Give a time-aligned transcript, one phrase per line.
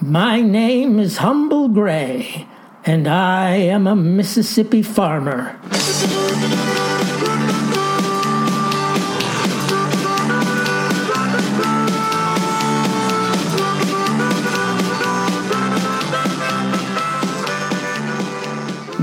[0.00, 2.46] My name is Humble Gray,
[2.86, 5.58] and I am a Mississippi farmer.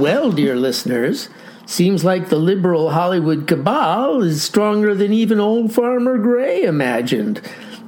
[0.00, 1.28] Well, dear listeners,
[1.66, 7.42] seems like the liberal Hollywood cabal is stronger than even old Farmer Gray imagined.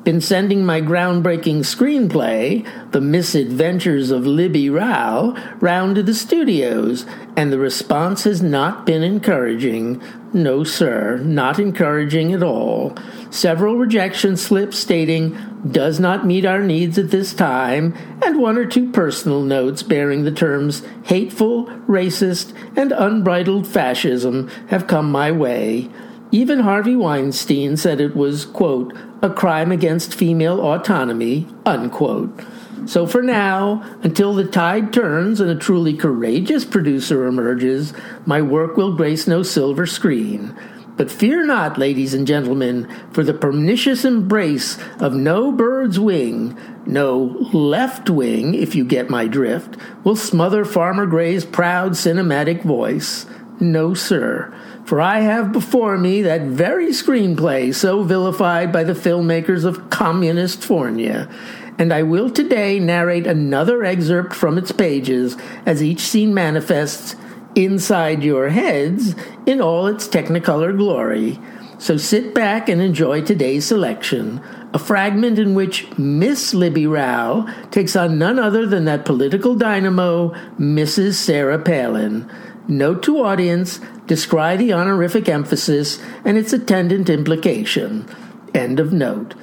[0.05, 7.05] Been sending my groundbreaking screenplay, The Misadventures of Libby Rao, round to the studios,
[7.37, 10.03] and the response has not been encouraging.
[10.33, 12.97] No, sir, not encouraging at all.
[13.29, 15.37] Several rejection slips stating,
[15.71, 20.25] does not meet our needs at this time, and one or two personal notes bearing
[20.25, 25.91] the terms hateful, racist, and unbridled fascism have come my way.
[26.33, 32.41] Even Harvey Weinstein said it was, quote, a crime against female autonomy, unquote.
[32.87, 37.93] So for now, until the tide turns and a truly courageous producer emerges,
[38.27, 40.57] my work will grace no silver screen.
[40.97, 47.49] But fear not, ladies and gentlemen, for the pernicious embrace of no bird's wing, no
[47.53, 53.27] left wing, if you get my drift, will smother Farmer Gray's proud cinematic voice.
[53.59, 54.55] No, sir
[54.91, 60.63] for I have before me that very screenplay so vilified by the filmmakers of communist
[60.63, 61.33] Fornia,
[61.79, 67.15] and I will today narrate another excerpt from its pages as each scene manifests
[67.55, 69.15] inside your heads
[69.47, 71.39] in all its technicolor glory.
[71.79, 74.43] So sit back and enjoy today's selection,
[74.75, 80.31] a fragment in which Miss Libby Rao takes on none other than that political dynamo,
[80.59, 81.15] Mrs.
[81.15, 82.29] Sarah Palin.
[82.69, 88.09] Note to audience describe the honorific emphasis and its attendant implication.
[88.55, 89.35] End of note.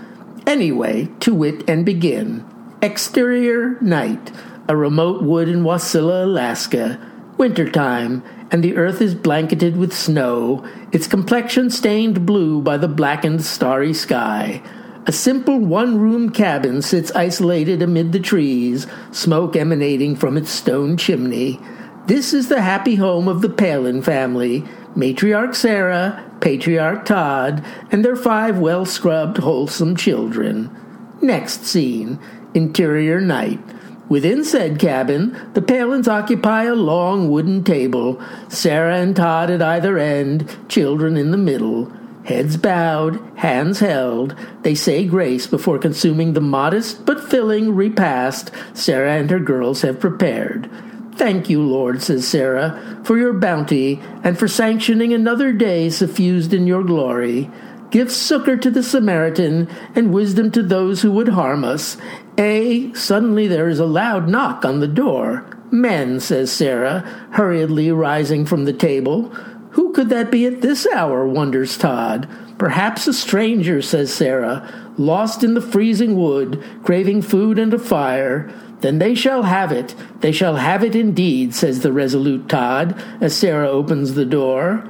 [0.46, 2.46] Anyway, to wit and begin.
[2.82, 4.32] Exterior night.
[4.68, 7.00] A remote wood in Wasilla, Alaska.
[7.38, 13.44] Wintertime, and the earth is blanketed with snow, its complexion stained blue by the blackened
[13.44, 14.62] starry sky.
[15.06, 20.98] A simple one room cabin sits isolated amid the trees, smoke emanating from its stone
[20.98, 21.60] chimney.
[22.08, 24.64] This is the happy home of the Palin family
[24.96, 30.74] matriarch Sarah, patriarch Todd, and their five well scrubbed, wholesome children.
[31.22, 32.18] Next scene
[32.54, 33.60] interior night.
[34.08, 39.98] Within said cabin, the Palins occupy a long wooden table, Sarah and Todd at either
[39.98, 41.92] end, children in the middle.
[42.24, 49.12] Heads bowed, hands held, they say grace before consuming the modest but filling repast Sarah
[49.18, 50.70] and her girls have prepared.
[51.18, 56.68] Thank you, Lord, says Sarah, for your bounty and for sanctioning another day suffused in
[56.68, 57.50] your glory.
[57.90, 61.98] Give succor to the Samaritan and wisdom to those who would harm us.
[62.38, 65.44] A, suddenly there is a loud knock on the door.
[65.72, 67.00] Men, says Sarah,
[67.32, 69.30] hurriedly rising from the table.
[69.72, 72.30] Who could that be at this hour, wonders Todd.
[72.58, 78.52] Perhaps a stranger, says Sarah, lost in the freezing wood, craving food and a fire.
[78.82, 79.96] Then they shall have it.
[80.22, 84.84] They shall have it indeed, says the resolute Todd, as Sarah opens the door.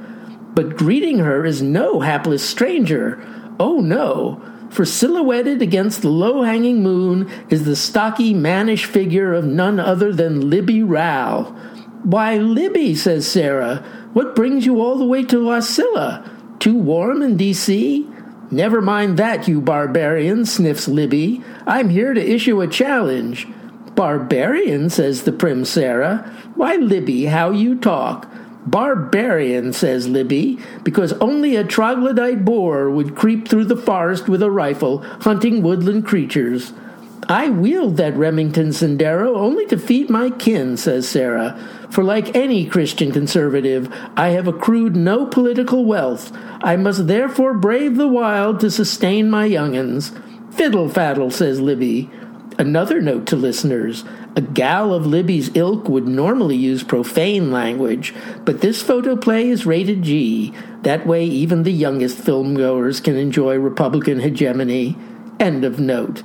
[0.54, 3.22] But greeting her is no hapless stranger.
[3.60, 4.42] Oh, no.
[4.70, 10.12] For silhouetted against the low hanging moon is the stocky, mannish figure of none other
[10.12, 11.44] than Libby Rao.
[12.02, 16.37] Why, Libby, says Sarah, what brings you all the way to Wasilla?
[16.58, 18.06] Too warm in D.C.?
[18.50, 21.42] Never mind that, you barbarian, sniffs Libby.
[21.66, 23.46] I'm here to issue a challenge.
[23.94, 26.32] Barbarian, says the prim Sarah.
[26.54, 28.28] Why, Libby, how you talk.
[28.66, 34.50] Barbarian, says Libby, because only a troglodyte boar would creep through the forest with a
[34.50, 36.72] rifle, hunting woodland creatures.
[37.30, 41.58] I wield that Remington Sendero only to feed my kin, says Sarah.
[41.90, 46.32] For like any Christian conservative, I have accrued no political wealth.
[46.62, 50.10] I must therefore brave the wild to sustain my young'uns.
[50.50, 52.10] Fiddle faddle, says Libby.
[52.58, 54.04] Another note to listeners
[54.34, 58.14] a gal of Libby's ilk would normally use profane language,
[58.44, 60.54] but this photoplay is rated G.
[60.82, 64.96] That way, even the youngest filmgoers can enjoy Republican hegemony.
[65.38, 66.22] End of note.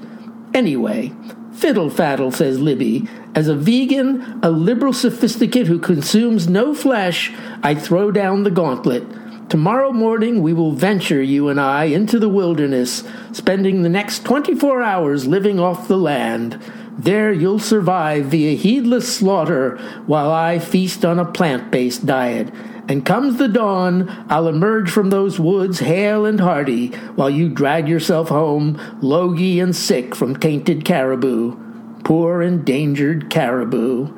[0.53, 1.11] Anyway,
[1.53, 3.07] fiddle faddle, says Libby.
[3.33, 7.33] As a vegan, a liberal sophisticate who consumes no flesh,
[7.63, 9.03] I throw down the gauntlet.
[9.49, 14.81] Tomorrow morning we will venture, you and I, into the wilderness, spending the next 24
[14.81, 16.59] hours living off the land.
[16.97, 22.53] There you'll survive via heedless slaughter while I feast on a plant based diet.
[22.87, 27.87] And comes the dawn, I'll emerge from those woods hale and hearty, while you drag
[27.87, 31.57] yourself home, logy and sick from tainted caribou.
[32.03, 34.13] Poor endangered caribou.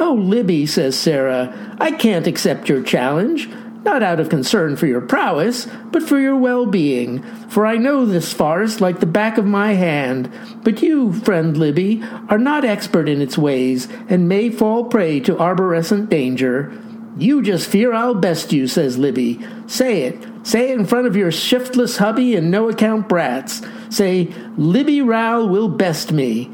[0.00, 3.48] Oh, Libby, says Sarah, I can't accept your challenge
[3.84, 7.22] not out of concern for your prowess, but for your well being.
[7.48, 10.32] For I know this forest like the back of my hand.
[10.62, 15.36] But you, friend Libby, are not expert in its ways, and may fall prey to
[15.36, 16.72] arborescent danger.
[17.16, 19.40] You just fear I'll best you, says Libby.
[19.66, 20.26] Say it.
[20.42, 23.62] Say it in front of your shiftless hubby and no account brats.
[23.88, 26.50] Say, Libby Rowell will best me.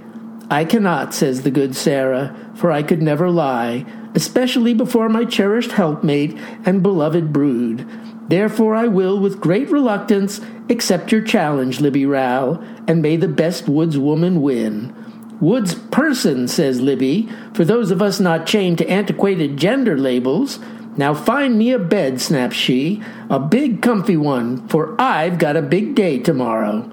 [0.51, 5.73] I cannot, says the good Sarah, for I could never lie especially before my cherished
[5.73, 7.87] helpmate and beloved brood.
[8.29, 13.69] Therefore I will, with great reluctance, accept your challenge, Libby Rowell, and may the best
[13.69, 14.95] woods woman win.
[15.41, 20.59] Woods person, says Libby, for those of us not chained to antiquated gender labels.
[20.97, 25.63] Now find me a bed, snaps she, a big comfy one, for I've got a
[25.63, 26.91] big day tomorrow.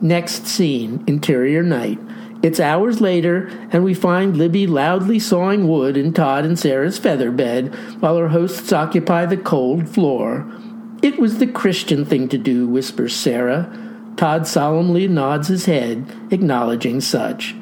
[0.00, 2.00] Next scene, interior night.
[2.42, 7.30] It's hours later, and we find Libby loudly sawing wood in Todd and Sarah's feather
[7.30, 10.46] bed while her hosts occupy the cold floor.
[11.00, 13.70] It was the Christian thing to do, whispers Sarah.
[14.16, 17.54] Todd solemnly nods his head, acknowledging such.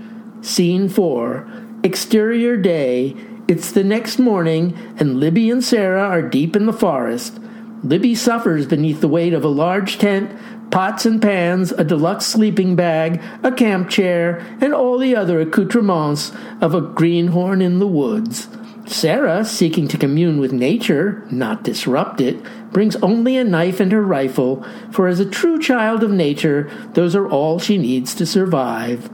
[0.43, 1.47] Scene 4
[1.85, 3.15] Exterior day.
[3.47, 7.39] It's the next morning, and Libby and Sarah are deep in the forest.
[7.85, 10.37] Libby suffers beneath the weight of a large tent
[10.73, 16.33] pots and pans, a deluxe sleeping bag, a camp chair, and all the other accoutrements
[16.61, 18.49] of a greenhorn in the woods.
[18.85, 22.43] Sarah, seeking to commune with nature, not disrupt it,
[22.73, 27.15] brings only a knife and her rifle, for as a true child of nature, those
[27.15, 29.09] are all she needs to survive.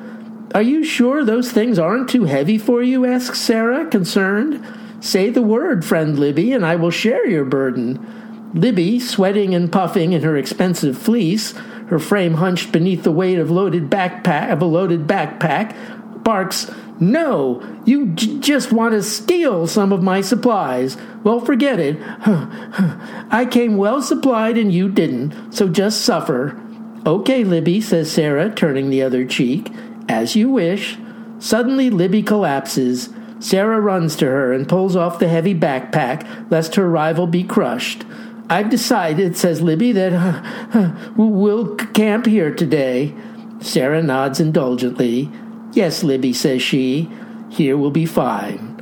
[0.54, 3.04] Are you sure those things aren't too heavy for you?
[3.04, 4.64] asks Sarah, concerned.
[5.00, 8.50] Say the word, friend Libby, and I will share your burden.
[8.54, 11.52] Libby, sweating and puffing in her expensive fleece,
[11.88, 15.74] her frame hunched beneath the weight of loaded backpack of a loaded backpack,
[16.24, 20.96] barks, "No, you j- just want to steal some of my supplies.
[21.24, 21.98] Well, forget it.
[23.30, 26.58] I came well supplied and you didn't, so just suffer."
[27.06, 29.70] "Okay, Libby," says Sarah, turning the other cheek.
[30.08, 30.96] "As you wish."
[31.38, 33.10] Suddenly, Libby collapses.
[33.40, 38.05] Sarah runs to her and pulls off the heavy backpack, lest her rival be crushed.
[38.50, 43.14] I've decided, says Libby, that uh, we'll camp here today.
[43.60, 45.31] Sarah nods indulgently.
[45.72, 47.08] Yes, Libby, says she.
[47.50, 48.75] Here will be fine.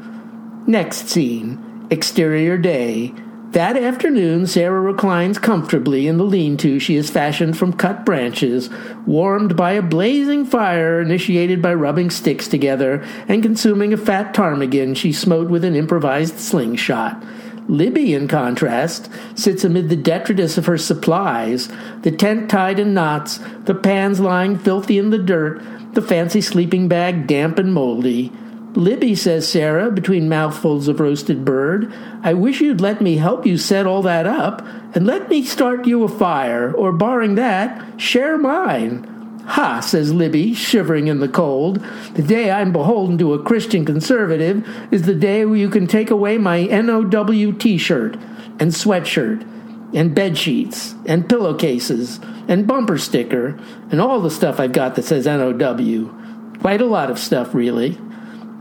[0.67, 3.15] Next scene exterior day.
[3.57, 8.69] That afternoon, Sarah reclines comfortably in the lean to she has fashioned from cut branches,
[9.07, 14.95] warmed by a blazing fire initiated by rubbing sticks together and consuming a fat ptarmigan
[14.95, 17.25] she smote with an improvised slingshot.
[17.67, 21.71] Libby, in contrast, sits amid the detritus of her supplies,
[22.03, 25.63] the tent tied in knots, the pans lying filthy in the dirt,
[25.95, 28.31] the fancy sleeping bag damp and moldy.
[28.77, 31.93] Libby, says Sarah, between mouthfuls of roasted bird,
[32.23, 35.87] I wish you'd let me help you set all that up, and let me start
[35.87, 39.13] you a fire, or barring that, share mine.
[39.47, 41.83] Ha, says Libby, shivering in the cold.
[42.15, 46.11] The day I'm beholden to a Christian conservative is the day where you can take
[46.11, 48.17] away my NOW t shirt
[48.59, 49.47] and sweatshirt
[49.95, 52.19] and bed sheets and pillowcases
[52.49, 53.59] and bumper sticker
[53.91, 56.59] and all the stuff I've got that says NOW.
[56.61, 57.97] Quite a lot of stuff, really.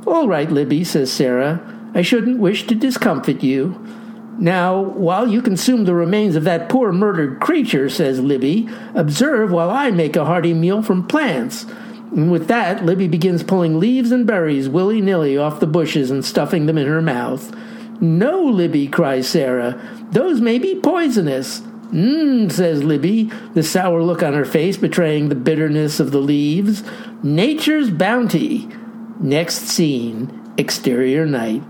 [0.05, 1.61] All right, Libby, says Sarah.
[1.95, 3.83] I shouldn't wish to discomfit you.
[4.37, 9.69] Now, while you consume the remains of that poor murdered creature, says Libby, observe while
[9.69, 11.65] I make a hearty meal from plants.
[12.11, 16.23] And with that, Libby begins pulling leaves and berries willy nilly off the bushes and
[16.23, 17.55] stuffing them in her mouth.
[18.01, 19.81] No, Libby, cries Sarah.
[20.11, 21.61] Those may be poisonous.
[21.91, 26.83] Mmm, says Libby, the sour look on her face betraying the bitterness of the leaves.
[27.23, 28.67] Nature's bounty.
[29.19, 31.63] Next scene exterior night.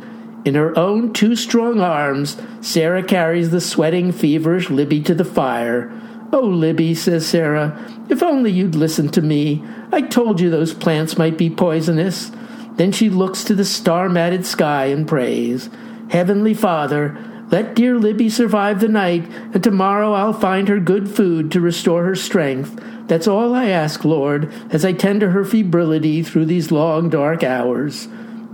[0.45, 5.91] In her own two strong arms, Sarah carries the sweating, feverish Libby to the fire.
[6.31, 9.63] Oh, Libby, says Sarah, if only you'd listened to me.
[9.91, 12.31] I told you those plants might be poisonous.
[12.75, 15.69] Then she looks to the star matted sky and prays.
[16.09, 17.17] Heavenly Father,
[17.51, 22.03] let dear Libby survive the night, and tomorrow I'll find her good food to restore
[22.03, 22.79] her strength.
[23.07, 27.43] That's all I ask, Lord, as I tend to her febrility through these long, dark
[27.43, 28.07] hours.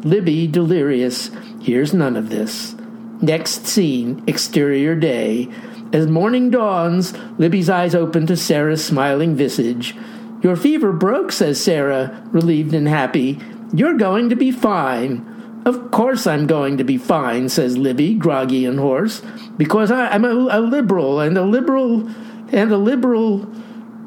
[0.04, 1.32] Libby, delirious,
[1.62, 2.76] hears none of this.
[3.22, 5.48] Next scene, exterior day.
[5.94, 9.96] As morning dawns, Libby's eyes open to Sarah's smiling visage.
[10.42, 13.40] Your fever broke, says Sarah, relieved and happy.
[13.74, 15.62] You're going to be fine.
[15.66, 19.22] Of course I'm going to be fine, says Libby, groggy and hoarse,
[19.58, 22.10] because I, am a, a liberal, and a liberal,
[22.52, 23.48] and a liberal.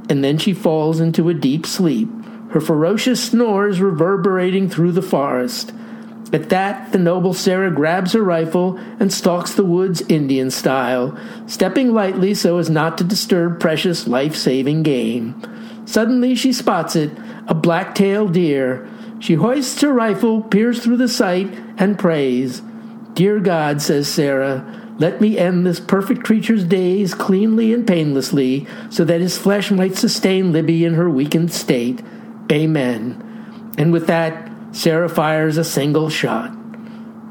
[0.08, 2.08] And then she falls into a deep sleep
[2.54, 5.73] her ferocious snores reverberating through the forest.
[6.32, 11.18] At that, the noble Sarah grabs her rifle and stalks the woods Indian style,
[11.49, 15.34] stepping lightly so as not to disturb precious life saving game.
[15.84, 17.11] Suddenly she spots it,
[17.49, 18.88] a black tailed deer.
[19.18, 22.62] She hoists her rifle, peers through the sight, and prays.
[23.14, 29.04] Dear God, says Sarah, let me end this perfect creature's days cleanly and painlessly, so
[29.04, 32.00] that his flesh might sustain Libby in her weakened state.
[32.50, 33.72] Amen.
[33.76, 36.52] And with that, Sarah fires a single shot.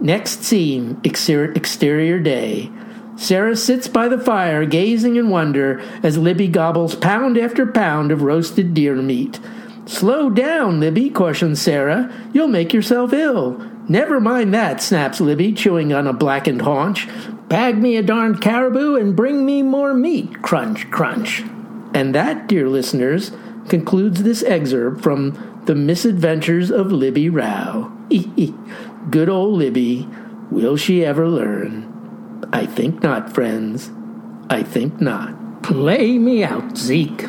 [0.02, 2.70] Next scene, exterior day.
[3.16, 8.24] Sarah sits by the fire, gazing in wonder as Libby gobbles pound after pound of
[8.24, 9.40] roasted deer meat.
[9.86, 12.12] Slow down, Libby, cautions Sarah.
[12.34, 13.62] You'll make yourself ill.
[13.90, 17.08] Never mind that, snaps Libby, chewing on a blackened haunch.
[17.50, 20.42] Bag me a darned caribou and bring me more meat.
[20.42, 21.44] Crunch, crunch.
[21.94, 23.32] And that, dear listeners,
[23.68, 27.92] concludes this excerpt from The Misadventures of Libby Rowe.
[29.10, 30.08] Good old Libby.
[30.50, 31.90] Will she ever learn?
[32.54, 33.92] I think not, friends.
[34.50, 35.62] I think not.
[35.64, 37.28] Play me out, Zeke.